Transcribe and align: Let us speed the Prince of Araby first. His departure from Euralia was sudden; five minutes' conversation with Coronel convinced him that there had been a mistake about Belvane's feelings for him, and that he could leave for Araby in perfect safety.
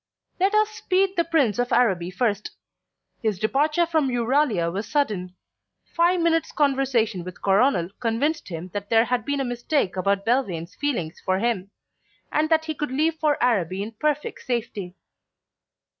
Let 0.39 0.55
us 0.55 0.69
speed 0.69 1.11
the 1.15 1.23
Prince 1.23 1.59
of 1.59 1.71
Araby 1.71 2.09
first. 2.09 2.49
His 3.21 3.37
departure 3.37 3.85
from 3.85 4.07
Euralia 4.09 4.73
was 4.73 4.89
sudden; 4.89 5.35
five 5.85 6.21
minutes' 6.21 6.51
conversation 6.51 7.23
with 7.23 7.43
Coronel 7.43 7.89
convinced 7.99 8.49
him 8.49 8.69
that 8.73 8.89
there 8.89 9.05
had 9.05 9.25
been 9.25 9.39
a 9.41 9.45
mistake 9.45 9.95
about 9.95 10.25
Belvane's 10.25 10.73
feelings 10.73 11.21
for 11.23 11.37
him, 11.37 11.69
and 12.31 12.49
that 12.49 12.65
he 12.65 12.73
could 12.73 12.89
leave 12.89 13.19
for 13.19 13.37
Araby 13.43 13.83
in 13.83 13.91
perfect 13.91 14.39
safety. 14.41 14.95